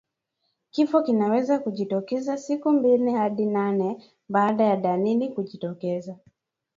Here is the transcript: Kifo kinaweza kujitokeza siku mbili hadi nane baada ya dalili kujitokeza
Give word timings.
Kifo 0.71 1.03
kinaweza 1.03 1.59
kujitokeza 1.59 2.37
siku 2.37 2.71
mbili 2.71 3.11
hadi 3.11 3.45
nane 3.45 4.03
baada 4.29 4.63
ya 4.63 4.77
dalili 4.77 5.29
kujitokeza 5.29 6.17